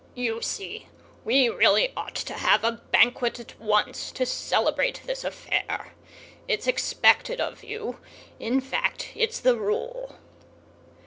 [0.15, 0.87] You see,
[1.23, 5.93] we really ought to have a Banquet at once, to celebrate this affair.
[6.47, 10.15] It's expected of you—in fact, it's the rule."